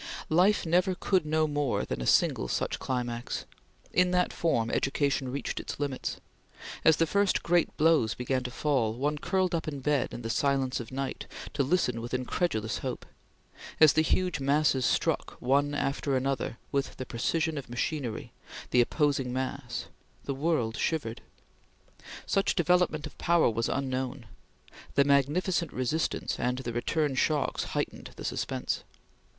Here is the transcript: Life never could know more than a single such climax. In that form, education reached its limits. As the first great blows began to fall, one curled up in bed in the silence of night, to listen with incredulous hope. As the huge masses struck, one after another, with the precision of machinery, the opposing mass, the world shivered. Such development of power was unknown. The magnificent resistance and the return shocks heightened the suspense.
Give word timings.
Life 0.29 0.65
never 0.65 0.95
could 0.95 1.27
know 1.27 1.45
more 1.47 1.85
than 1.85 2.01
a 2.01 2.07
single 2.07 2.47
such 2.47 2.79
climax. 2.79 3.45
In 3.93 4.09
that 4.09 4.33
form, 4.33 4.71
education 4.71 5.31
reached 5.31 5.59
its 5.59 5.79
limits. 5.79 6.17
As 6.83 6.97
the 6.97 7.05
first 7.05 7.43
great 7.43 7.77
blows 7.77 8.15
began 8.15 8.41
to 8.45 8.49
fall, 8.49 8.93
one 8.95 9.19
curled 9.19 9.53
up 9.53 9.67
in 9.67 9.79
bed 9.79 10.11
in 10.11 10.23
the 10.23 10.29
silence 10.31 10.79
of 10.79 10.91
night, 10.91 11.27
to 11.53 11.61
listen 11.61 12.01
with 12.01 12.15
incredulous 12.15 12.79
hope. 12.79 13.05
As 13.79 13.93
the 13.93 14.01
huge 14.01 14.39
masses 14.39 14.87
struck, 14.87 15.37
one 15.39 15.75
after 15.75 16.17
another, 16.17 16.57
with 16.71 16.97
the 16.97 17.05
precision 17.05 17.55
of 17.55 17.69
machinery, 17.69 18.31
the 18.71 18.81
opposing 18.81 19.31
mass, 19.31 19.85
the 20.23 20.33
world 20.33 20.77
shivered. 20.77 21.21
Such 22.25 22.55
development 22.55 23.05
of 23.05 23.19
power 23.19 23.51
was 23.51 23.69
unknown. 23.69 24.25
The 24.95 25.03
magnificent 25.03 25.71
resistance 25.71 26.39
and 26.39 26.57
the 26.57 26.73
return 26.73 27.13
shocks 27.13 27.65
heightened 27.77 28.09
the 28.15 28.25
suspense. 28.25 28.83